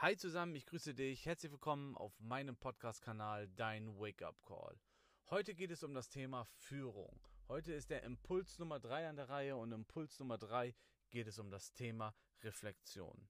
Hi 0.00 0.16
zusammen, 0.16 0.54
ich 0.54 0.64
grüße 0.64 0.94
dich. 0.94 1.26
Herzlich 1.26 1.50
willkommen 1.50 1.96
auf 1.96 2.20
meinem 2.20 2.56
Podcast-Kanal 2.56 3.48
Dein 3.48 3.98
Wake-up 3.98 4.40
Call. 4.44 4.78
Heute 5.28 5.56
geht 5.56 5.72
es 5.72 5.82
um 5.82 5.92
das 5.92 6.08
Thema 6.08 6.44
Führung. 6.44 7.20
Heute 7.48 7.72
ist 7.72 7.90
der 7.90 8.04
Impuls 8.04 8.60
Nummer 8.60 8.78
3 8.78 9.08
an 9.08 9.16
der 9.16 9.28
Reihe 9.28 9.56
und 9.56 9.72
Impuls 9.72 10.16
Nummer 10.20 10.38
3 10.38 10.72
geht 11.10 11.26
es 11.26 11.40
um 11.40 11.50
das 11.50 11.72
Thema 11.72 12.14
Reflexion. 12.44 13.28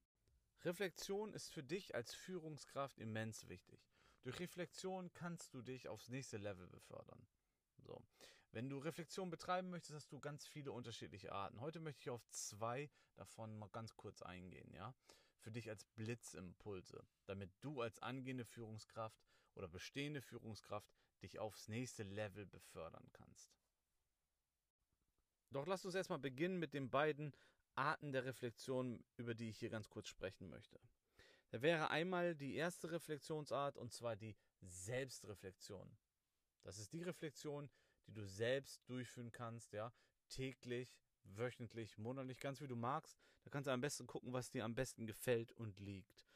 Reflexion 0.62 1.32
ist 1.32 1.50
für 1.50 1.62
dich 1.62 1.94
als 1.94 2.12
Führungskraft 2.12 2.98
immens 2.98 3.48
wichtig. 3.48 3.80
Durch 4.20 4.38
Reflexion 4.38 5.10
kannst 5.14 5.54
du 5.54 5.62
dich 5.62 5.88
aufs 5.88 6.10
nächste 6.10 6.36
Level 6.36 6.66
befördern. 6.66 7.26
So. 7.78 8.02
Wenn 8.52 8.68
du 8.68 8.76
Reflexion 8.76 9.30
betreiben 9.30 9.70
möchtest, 9.70 9.94
hast 9.94 10.12
du 10.12 10.20
ganz 10.20 10.46
viele 10.46 10.72
unterschiedliche 10.72 11.32
Arten. 11.32 11.62
Heute 11.62 11.80
möchte 11.80 12.02
ich 12.02 12.10
auf 12.10 12.28
zwei 12.28 12.90
davon 13.16 13.56
mal 13.58 13.70
ganz 13.70 13.96
kurz 13.96 14.20
eingehen, 14.20 14.70
ja? 14.74 14.94
Für 15.38 15.50
dich 15.50 15.68
als 15.70 15.84
Blitzimpulse, 15.84 17.06
damit 17.26 17.50
du 17.60 17.80
als 17.80 17.98
angehende 18.00 18.44
Führungskraft 18.44 19.22
oder 19.54 19.68
bestehende 19.68 20.20
Führungskraft 20.20 20.90
dich 21.22 21.38
aufs 21.38 21.68
nächste 21.68 22.02
Level 22.02 22.46
befördern 22.46 23.08
kannst. 23.12 23.52
Doch 25.50 25.66
lass 25.66 25.84
uns 25.84 25.94
erstmal 25.94 26.18
beginnen 26.18 26.58
mit 26.58 26.74
den 26.74 26.90
beiden 26.90 27.32
Arten 27.74 28.12
der 28.12 28.24
Reflexion, 28.24 29.04
über 29.16 29.34
die 29.34 29.48
ich 29.48 29.58
hier 29.58 29.70
ganz 29.70 29.88
kurz 29.88 30.08
sprechen 30.08 30.48
möchte. 30.48 30.80
Da 31.50 31.62
wäre 31.62 31.90
einmal 31.90 32.34
die 32.34 32.54
erste 32.54 32.90
Reflexionsart 32.90 33.78
und 33.78 33.92
zwar 33.92 34.16
die 34.16 34.36
Selbstreflexion. 34.60 35.96
Das 36.62 36.78
ist 36.78 36.92
die 36.92 37.02
Reflexion, 37.02 37.70
die 38.06 38.12
du 38.12 38.26
selbst 38.26 38.82
durchführen 38.88 39.32
kannst, 39.32 39.72
ja, 39.72 39.92
täglich, 40.28 40.98
wöchentlich, 41.36 41.98
monatlich, 41.98 42.38
ganz 42.38 42.60
wie 42.60 42.66
du 42.66 42.76
magst. 42.76 43.18
Da 43.42 43.50
kannst 43.50 43.66
du 43.66 43.70
am 43.70 43.80
besten 43.80 44.06
gucken, 44.06 44.32
was 44.32 44.50
dir 44.50 44.64
am 44.64 44.74
besten 44.74 45.06
gefällt 45.06 45.52
und 45.52 45.80
liegt. 45.80 46.28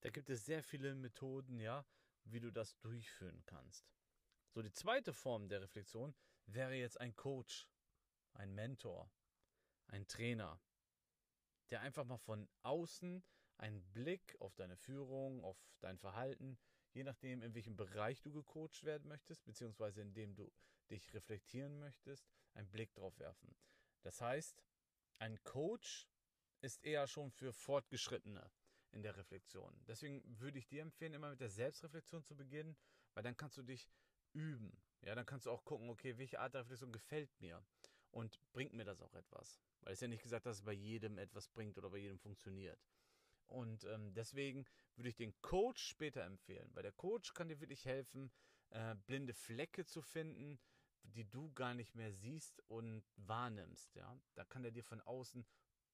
Da 0.00 0.10
gibt 0.10 0.28
es 0.30 0.44
sehr 0.44 0.62
viele 0.62 0.94
Methoden, 0.94 1.58
ja, 1.60 1.86
wie 2.24 2.40
du 2.40 2.50
das 2.50 2.76
durchführen 2.78 3.42
kannst. 3.46 3.90
So, 4.50 4.62
die 4.62 4.72
zweite 4.72 5.12
Form 5.12 5.48
der 5.48 5.62
Reflexion 5.62 6.14
wäre 6.46 6.74
jetzt 6.74 7.00
ein 7.00 7.16
Coach, 7.16 7.68
ein 8.34 8.54
Mentor, 8.54 9.10
ein 9.88 10.06
Trainer, 10.06 10.60
der 11.70 11.80
einfach 11.80 12.04
mal 12.04 12.18
von 12.18 12.48
außen 12.62 13.24
einen 13.58 13.82
Blick 13.92 14.36
auf 14.40 14.54
deine 14.54 14.76
Führung, 14.76 15.42
auf 15.44 15.56
dein 15.80 15.98
Verhalten, 15.98 16.58
je 16.92 17.04
nachdem, 17.04 17.42
in 17.42 17.54
welchem 17.54 17.76
Bereich 17.76 18.20
du 18.20 18.32
gecoacht 18.32 18.84
werden 18.84 19.08
möchtest, 19.08 19.44
beziehungsweise 19.44 20.02
in 20.02 20.12
dem 20.14 20.34
du 20.34 20.52
dich 20.90 21.12
reflektieren 21.14 21.78
möchtest, 21.78 22.28
einen 22.54 22.70
Blick 22.70 22.94
drauf 22.94 23.18
werfen. 23.18 23.54
Das 24.04 24.20
heißt, 24.20 24.62
ein 25.18 25.42
Coach 25.42 26.08
ist 26.60 26.84
eher 26.84 27.06
schon 27.06 27.30
für 27.30 27.52
Fortgeschrittene 27.52 28.50
in 28.92 29.02
der 29.02 29.16
Reflexion. 29.16 29.74
Deswegen 29.86 30.22
würde 30.38 30.58
ich 30.58 30.66
dir 30.66 30.82
empfehlen, 30.82 31.14
immer 31.14 31.30
mit 31.30 31.40
der 31.40 31.50
Selbstreflexion 31.50 32.22
zu 32.22 32.36
beginnen, 32.36 32.76
weil 33.14 33.22
dann 33.22 33.36
kannst 33.36 33.56
du 33.56 33.62
dich 33.62 33.90
üben. 34.32 34.80
Ja, 35.02 35.14
dann 35.14 35.26
kannst 35.26 35.46
du 35.46 35.50
auch 35.50 35.64
gucken, 35.64 35.90
okay, 35.90 36.16
welche 36.16 36.40
Art 36.40 36.54
der 36.54 36.62
Reflexion 36.62 36.92
gefällt 36.92 37.30
mir 37.40 37.64
und 38.10 38.38
bringt 38.52 38.72
mir 38.72 38.84
das 38.84 39.02
auch 39.02 39.14
etwas. 39.14 39.60
Weil 39.80 39.94
es 39.94 40.00
ja 40.00 40.08
nicht 40.08 40.22
gesagt, 40.22 40.46
dass 40.46 40.58
es 40.58 40.62
bei 40.62 40.72
jedem 40.72 41.18
etwas 41.18 41.48
bringt 41.48 41.76
oder 41.76 41.90
bei 41.90 41.98
jedem 41.98 42.18
funktioniert. 42.18 42.80
Und 43.46 43.84
ähm, 43.84 44.14
deswegen 44.14 44.64
würde 44.96 45.10
ich 45.10 45.16
den 45.16 45.38
Coach 45.42 45.82
später 45.82 46.24
empfehlen, 46.24 46.70
weil 46.74 46.82
der 46.82 46.92
Coach 46.92 47.34
kann 47.34 47.48
dir 47.48 47.60
wirklich 47.60 47.84
helfen, 47.84 48.32
äh, 48.70 48.94
blinde 49.06 49.34
Flecke 49.34 49.84
zu 49.84 50.00
finden, 50.00 50.58
die 51.04 51.28
du 51.30 51.52
gar 51.52 51.74
nicht 51.74 51.94
mehr 51.94 52.12
siehst 52.12 52.62
und 52.68 53.04
wahrnimmst. 53.16 53.94
Ja, 53.94 54.18
da 54.34 54.44
kann 54.44 54.64
er 54.64 54.70
dir 54.70 54.84
von 54.84 55.00
außen 55.00 55.46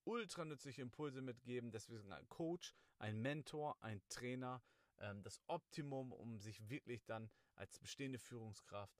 ultra 0.04 0.44
nützliche 0.44 0.82
Impulse 0.82 1.20
mitgeben. 1.20 1.72
Deswegen 1.72 2.12
ein 2.12 2.28
Coach, 2.28 2.74
ein 2.98 3.20
Mentor, 3.20 3.76
ein 3.82 4.00
Trainer, 4.08 4.62
ähm, 4.98 5.22
das 5.22 5.40
Optimum, 5.46 6.12
um 6.12 6.38
sich 6.38 6.68
wirklich 6.68 7.04
dann 7.04 7.30
als 7.54 7.78
bestehende 7.78 8.18
Führungskraft 8.18 8.98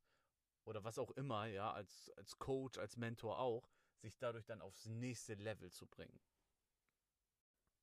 oder 0.65 0.85
was 0.85 0.99
auch 0.99 1.11
immer, 1.13 1.47
ja, 1.47 1.73
als, 1.73 2.11
als 2.17 2.39
Coach, 2.39 2.79
als 2.79 2.97
Mentor 2.97 3.39
auch, 3.39 3.69
sich 3.99 4.19
dadurch 4.19 4.47
dann 4.47 4.61
aufs 4.61 4.87
nächste 4.87 5.35
Level 5.35 5.71
zu 5.71 5.87
bringen. 5.87 6.21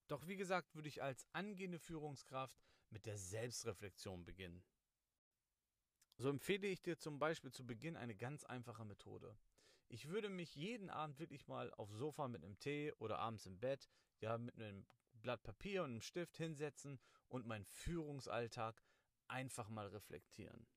Doch 0.07 0.27
wie 0.27 0.37
gesagt, 0.37 0.73
würde 0.75 0.87
ich 0.87 1.03
als 1.03 1.27
angehende 1.33 1.79
Führungskraft 1.79 2.57
mit 2.89 3.05
der 3.05 3.17
Selbstreflexion 3.17 4.23
beginnen. 4.23 4.63
So 6.17 6.29
empfehle 6.29 6.67
ich 6.67 6.81
dir 6.81 6.97
zum 6.97 7.19
Beispiel 7.19 7.51
zu 7.51 7.65
Beginn 7.65 7.95
eine 7.95 8.15
ganz 8.15 8.43
einfache 8.43 8.85
Methode. 8.85 9.37
Ich 9.87 10.09
würde 10.09 10.29
mich 10.29 10.55
jeden 10.55 10.89
Abend 10.89 11.19
wirklich 11.19 11.47
mal 11.47 11.71
aufs 11.75 11.93
Sofa 11.93 12.27
mit 12.27 12.43
einem 12.43 12.57
Tee 12.59 12.91
oder 12.93 13.19
abends 13.19 13.45
im 13.45 13.59
Bett, 13.59 13.87
ja, 14.19 14.37
mit 14.37 14.55
einem 14.55 14.85
Blatt 15.13 15.43
Papier 15.43 15.83
und 15.83 15.91
einem 15.91 16.01
Stift 16.01 16.35
hinsetzen 16.37 16.99
und 17.27 17.45
meinen 17.45 17.65
Führungsalltag 17.65 18.81
einfach 19.27 19.69
mal 19.69 19.87
reflektieren. 19.87 20.67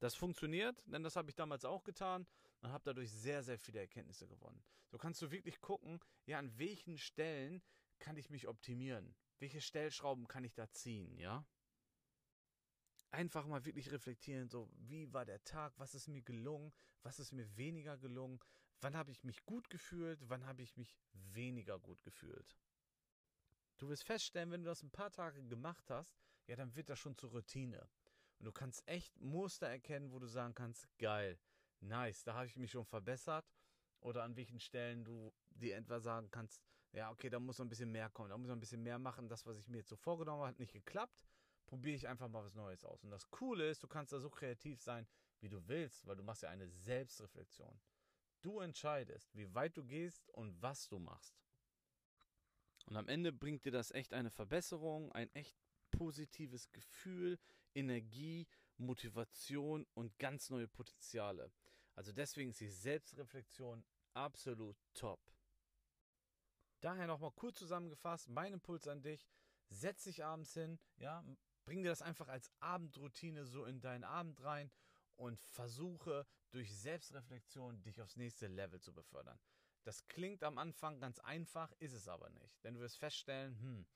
Das 0.00 0.14
funktioniert, 0.14 0.82
denn 0.86 1.04
das 1.04 1.16
habe 1.16 1.30
ich 1.30 1.36
damals 1.36 1.64
auch 1.64 1.84
getan 1.84 2.26
und 2.60 2.72
habe 2.72 2.84
dadurch 2.84 3.10
sehr, 3.12 3.42
sehr 3.42 3.58
viele 3.58 3.80
Erkenntnisse 3.80 4.26
gewonnen. 4.26 4.62
So 4.88 4.98
kannst 4.98 5.22
du 5.22 5.30
wirklich 5.30 5.60
gucken, 5.60 6.00
ja, 6.26 6.38
an 6.38 6.58
welchen 6.58 6.98
Stellen 6.98 7.62
kann 7.98 8.16
ich 8.16 8.28
mich 8.28 8.48
optimieren? 8.48 9.14
Welche 9.38 9.60
Stellschrauben 9.60 10.26
kann 10.26 10.44
ich 10.44 10.54
da 10.54 10.70
ziehen, 10.70 11.16
ja? 11.18 11.46
Einfach 13.10 13.46
mal 13.46 13.64
wirklich 13.64 13.90
reflektieren, 13.92 14.48
so 14.48 14.68
wie 14.76 15.12
war 15.12 15.24
der 15.24 15.42
Tag, 15.44 15.72
was 15.78 15.94
ist 15.94 16.08
mir 16.08 16.22
gelungen, 16.22 16.72
was 17.02 17.18
ist 17.18 17.32
mir 17.32 17.56
weniger 17.56 17.96
gelungen, 17.96 18.40
wann 18.80 18.96
habe 18.96 19.10
ich 19.10 19.24
mich 19.24 19.44
gut 19.46 19.70
gefühlt, 19.70 20.20
wann 20.28 20.44
habe 20.44 20.62
ich 20.62 20.76
mich 20.76 20.96
weniger 21.12 21.78
gut 21.78 22.02
gefühlt. 22.02 22.58
Du 23.78 23.88
wirst 23.88 24.04
feststellen, 24.04 24.50
wenn 24.50 24.62
du 24.62 24.66
das 24.66 24.82
ein 24.82 24.90
paar 24.90 25.10
Tage 25.10 25.42
gemacht 25.44 25.90
hast, 25.90 26.16
ja, 26.46 26.56
dann 26.56 26.74
wird 26.74 26.88
das 26.88 26.98
schon 26.98 27.16
zur 27.16 27.30
Routine. 27.30 27.88
Und 28.38 28.46
du 28.46 28.52
kannst 28.52 28.86
echt 28.88 29.18
Muster 29.20 29.68
erkennen, 29.68 30.12
wo 30.12 30.18
du 30.18 30.26
sagen 30.26 30.54
kannst, 30.54 30.86
geil, 30.98 31.38
nice, 31.80 32.24
da 32.24 32.34
habe 32.34 32.46
ich 32.46 32.56
mich 32.56 32.70
schon 32.70 32.84
verbessert. 32.84 33.50
Oder 34.00 34.24
an 34.24 34.36
welchen 34.36 34.60
Stellen 34.60 35.04
du 35.04 35.32
dir 35.50 35.76
etwa 35.76 36.00
sagen 36.00 36.30
kannst, 36.30 36.62
ja, 36.92 37.10
okay, 37.10 37.28
da 37.28 37.40
muss 37.40 37.58
noch 37.58 37.66
ein 37.66 37.68
bisschen 37.68 37.90
mehr 37.90 38.08
kommen, 38.10 38.30
da 38.30 38.38
muss 38.38 38.48
noch 38.48 38.56
ein 38.56 38.60
bisschen 38.60 38.82
mehr 38.82 38.98
machen. 38.98 39.28
Das, 39.28 39.44
was 39.46 39.58
ich 39.58 39.68
mir 39.68 39.78
jetzt 39.78 39.88
so 39.88 39.96
vorgenommen 39.96 40.40
habe, 40.40 40.48
hat 40.48 40.58
nicht 40.58 40.72
geklappt. 40.72 41.26
Probiere 41.66 41.96
ich 41.96 42.08
einfach 42.08 42.28
mal 42.28 42.44
was 42.44 42.54
Neues 42.54 42.84
aus. 42.84 43.02
Und 43.04 43.10
das 43.10 43.28
Coole 43.30 43.68
ist, 43.68 43.82
du 43.82 43.88
kannst 43.88 44.12
da 44.12 44.20
so 44.20 44.30
kreativ 44.30 44.80
sein, 44.80 45.06
wie 45.40 45.48
du 45.48 45.66
willst, 45.66 46.06
weil 46.06 46.16
du 46.16 46.22
machst 46.22 46.42
ja 46.42 46.48
eine 46.48 46.68
Selbstreflexion. 46.68 47.80
Du 48.42 48.60
entscheidest, 48.60 49.34
wie 49.34 49.52
weit 49.54 49.76
du 49.76 49.84
gehst 49.84 50.28
und 50.30 50.60
was 50.62 50.88
du 50.88 50.98
machst. 50.98 51.34
Und 52.86 52.96
am 52.96 53.08
Ende 53.08 53.32
bringt 53.32 53.64
dir 53.64 53.72
das 53.72 53.90
echt 53.90 54.14
eine 54.14 54.30
Verbesserung, 54.30 55.10
ein 55.12 55.32
echt 55.34 55.56
positives 55.90 56.70
Gefühl, 56.72 57.38
Energie, 57.74 58.46
Motivation 58.76 59.86
und 59.94 60.18
ganz 60.18 60.50
neue 60.50 60.68
Potenziale. 60.68 61.50
Also 61.94 62.12
deswegen 62.12 62.50
ist 62.50 62.60
die 62.60 62.68
Selbstreflexion 62.68 63.84
absolut 64.14 64.76
top. 64.94 65.20
Daher 66.80 67.06
nochmal 67.06 67.32
kurz 67.32 67.58
zusammengefasst, 67.58 68.28
mein 68.28 68.52
Impuls 68.52 68.86
an 68.86 69.02
dich, 69.02 69.26
setz 69.70 70.04
dich 70.04 70.24
abends 70.24 70.52
hin, 70.52 70.78
ja, 70.98 71.24
bring 71.66 71.82
dir 71.82 71.90
das 71.90 72.00
einfach 72.00 72.28
als 72.28 72.50
Abendroutine 72.60 73.44
so 73.44 73.66
in 73.66 73.80
deinen 73.80 74.04
Abend 74.04 74.42
rein 74.42 74.70
und 75.16 75.38
versuche 75.40 76.26
durch 76.52 76.74
Selbstreflexion 76.74 77.82
dich 77.82 78.00
aufs 78.00 78.16
nächste 78.16 78.46
Level 78.46 78.80
zu 78.80 78.94
befördern. 78.94 79.38
Das 79.82 80.06
klingt 80.06 80.42
am 80.42 80.58
Anfang 80.58 81.00
ganz 81.00 81.18
einfach, 81.18 81.72
ist 81.78 81.92
es 81.92 82.08
aber 82.08 82.30
nicht. 82.30 82.62
Denn 82.64 82.74
du 82.74 82.80
wirst 82.80 82.98
feststellen, 82.98 83.58
hm, 83.60 83.86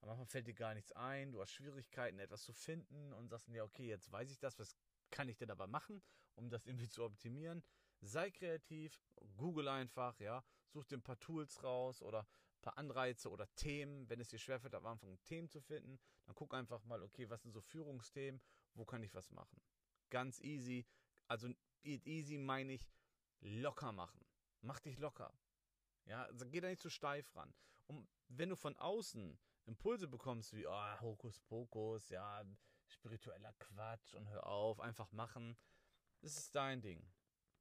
am 0.00 0.10
Anfang 0.10 0.26
fällt 0.26 0.46
dir 0.46 0.54
gar 0.54 0.74
nichts 0.74 0.92
ein, 0.92 1.32
du 1.32 1.40
hast 1.40 1.52
Schwierigkeiten, 1.52 2.18
etwas 2.18 2.42
zu 2.42 2.52
finden 2.52 3.12
und 3.12 3.28
sagst 3.28 3.48
dir, 3.48 3.64
okay, 3.64 3.86
jetzt 3.86 4.10
weiß 4.10 4.30
ich 4.30 4.38
das, 4.38 4.58
was 4.58 4.76
kann 5.10 5.28
ich 5.28 5.36
denn 5.36 5.50
aber 5.50 5.66
machen, 5.66 6.02
um 6.34 6.50
das 6.50 6.66
irgendwie 6.66 6.88
zu 6.88 7.04
optimieren? 7.04 7.62
Sei 8.00 8.30
kreativ, 8.30 8.98
google 9.36 9.68
einfach, 9.68 10.18
ja, 10.20 10.42
such 10.68 10.86
dir 10.86 10.96
ein 10.96 11.02
paar 11.02 11.20
Tools 11.20 11.62
raus 11.62 12.00
oder 12.02 12.26
paar 12.60 12.78
Anreize 12.78 13.30
oder 13.30 13.52
Themen, 13.54 14.08
wenn 14.08 14.20
es 14.20 14.28
dir 14.28 14.38
schwerfällt, 14.38 14.74
am 14.74 14.86
Anfang 14.86 15.18
Themen 15.24 15.48
zu 15.48 15.60
finden, 15.60 15.98
dann 16.26 16.34
guck 16.34 16.54
einfach 16.54 16.84
mal, 16.84 17.02
okay, 17.02 17.28
was 17.30 17.42
sind 17.42 17.52
so 17.52 17.60
Führungsthemen, 17.60 18.40
wo 18.74 18.84
kann 18.84 19.02
ich 19.02 19.14
was 19.14 19.30
machen? 19.30 19.60
Ganz 20.10 20.40
easy, 20.40 20.86
also 21.26 21.48
easy 21.82 22.38
meine 22.38 22.72
ich 22.72 22.88
locker 23.40 23.92
machen. 23.92 24.24
Mach 24.62 24.80
dich 24.80 24.98
locker. 24.98 25.32
Ja, 26.04 26.24
also 26.24 26.46
geh 26.46 26.60
da 26.60 26.68
nicht 26.68 26.82
zu 26.82 26.90
steif 26.90 27.34
ran. 27.34 27.54
Und 27.86 28.08
wenn 28.28 28.48
du 28.48 28.56
von 28.56 28.76
außen 28.76 29.38
Impulse 29.66 30.08
bekommst 30.08 30.54
wie, 30.54 30.66
oh, 30.66 31.00
Hokuspokus, 31.00 32.10
ja, 32.10 32.44
spiritueller 32.88 33.52
Quatsch 33.54 34.14
und 34.14 34.28
hör 34.28 34.46
auf, 34.46 34.80
einfach 34.80 35.12
machen, 35.12 35.56
das 36.20 36.36
ist 36.36 36.54
dein 36.54 36.80
Ding. 36.82 37.10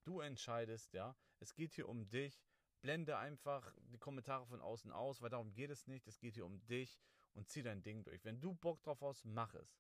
Du 0.04 0.20
entscheidest, 0.20 0.94
ja. 0.94 1.16
Es 1.40 1.54
geht 1.54 1.74
hier 1.74 1.88
um 1.88 2.10
dich. 2.10 2.49
Blende 2.82 3.18
einfach 3.18 3.74
die 3.92 3.98
Kommentare 3.98 4.46
von 4.46 4.62
außen 4.62 4.92
aus, 4.92 5.22
weil 5.22 5.30
darum 5.30 5.54
geht 5.54 5.70
es 5.70 5.88
nicht. 5.88 6.08
Es 6.08 6.20
geht 6.20 6.36
hier 6.36 6.46
um 6.46 6.66
dich 6.68 7.00
und 7.34 7.50
zieh 7.50 7.62
dein 7.62 7.84
Ding 7.84 8.04
durch. 8.04 8.24
Wenn 8.24 8.40
du 8.40 8.54
Bock 8.54 8.82
drauf 8.82 9.02
hast, 9.02 9.26
mach 9.26 9.54
es. 9.54 9.80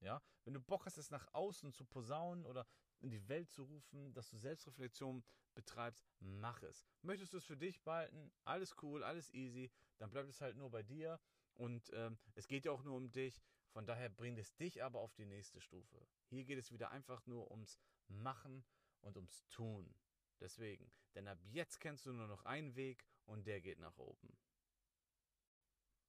Ja, 0.00 0.22
wenn 0.44 0.54
du 0.54 0.60
Bock 0.60 0.86
hast, 0.86 0.96
es 0.96 1.10
nach 1.10 1.28
außen 1.34 1.74
zu 1.74 1.84
posaunen 1.84 2.46
oder 2.46 2.66
in 3.00 3.10
die 3.10 3.28
Welt 3.28 3.50
zu 3.50 3.64
rufen, 3.64 4.12
dass 4.14 4.30
du 4.30 4.38
Selbstreflexion 4.38 5.22
betreibst, 5.54 6.08
mach 6.20 6.62
es. 6.62 6.86
Möchtest 7.02 7.34
du 7.34 7.36
es 7.36 7.44
für 7.44 7.56
dich 7.56 7.82
behalten? 7.82 8.32
Alles 8.44 8.74
cool, 8.82 9.02
alles 9.04 9.32
easy. 9.34 9.70
Dann 9.98 10.10
bleibt 10.10 10.30
es 10.30 10.40
halt 10.40 10.56
nur 10.56 10.70
bei 10.70 10.82
dir. 10.82 11.20
Und 11.54 11.90
ähm, 11.92 12.18
es 12.34 12.46
geht 12.46 12.64
ja 12.64 12.72
auch 12.72 12.82
nur 12.82 12.96
um 12.96 13.12
dich. 13.12 13.42
Von 13.72 13.86
daher 13.86 14.08
bringt 14.08 14.38
es 14.38 14.56
dich 14.56 14.82
aber 14.82 15.00
auf 15.00 15.14
die 15.14 15.26
nächste 15.26 15.60
Stufe. 15.60 16.06
Hier 16.28 16.44
geht 16.44 16.58
es 16.58 16.72
wieder 16.72 16.90
einfach 16.90 17.26
nur 17.26 17.50
ums 17.50 17.78
Machen 18.08 18.64
und 19.00 19.16
ums 19.16 19.46
Tun. 19.48 19.94
Deswegen, 20.40 20.90
denn 21.14 21.28
ab 21.28 21.38
jetzt 21.44 21.80
kennst 21.80 22.06
du 22.06 22.12
nur 22.12 22.26
noch 22.26 22.44
einen 22.44 22.74
Weg 22.74 23.04
und 23.26 23.46
der 23.46 23.60
geht 23.60 23.78
nach 23.78 23.96
oben. 23.98 24.36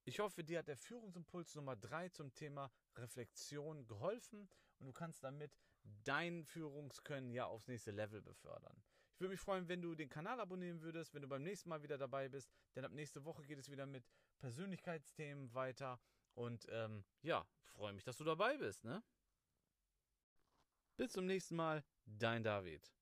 Ich 0.04 0.18
hoffe, 0.18 0.42
dir 0.42 0.58
hat 0.58 0.68
der 0.68 0.76
Führungsimpuls 0.76 1.54
Nummer 1.54 1.76
3 1.76 2.08
zum 2.08 2.34
Thema 2.34 2.72
Reflexion 2.96 3.86
geholfen 3.86 4.48
und 4.78 4.86
du 4.86 4.92
kannst 4.92 5.22
damit 5.22 5.56
dein 6.04 6.44
Führungskönnen 6.44 7.30
ja 7.30 7.46
aufs 7.46 7.68
nächste 7.68 7.92
Level 7.92 8.20
befördern. 8.20 8.82
Ich 9.14 9.20
würde 9.20 9.30
mich 9.30 9.40
freuen, 9.40 9.68
wenn 9.68 9.82
du 9.82 9.94
den 9.94 10.08
Kanal 10.08 10.40
abonnieren 10.40 10.80
würdest, 10.80 11.14
wenn 11.14 11.22
du 11.22 11.28
beim 11.28 11.42
nächsten 11.42 11.68
Mal 11.68 11.82
wieder 11.82 11.98
dabei 11.98 12.28
bist, 12.28 12.50
denn 12.74 12.84
ab 12.84 12.92
nächste 12.92 13.24
Woche 13.24 13.44
geht 13.44 13.58
es 13.58 13.70
wieder 13.70 13.86
mit 13.86 14.04
Persönlichkeitsthemen 14.40 15.54
weiter 15.54 16.00
und 16.34 16.66
ähm, 16.70 17.04
ja, 17.20 17.46
freue 17.66 17.92
mich, 17.92 18.02
dass 18.02 18.16
du 18.16 18.24
dabei 18.24 18.56
bist. 18.56 18.82
Ne? 18.82 19.02
Bis 20.96 21.12
zum 21.12 21.26
nächsten 21.26 21.54
Mal, 21.54 21.84
dein 22.06 22.42
David. 22.42 22.92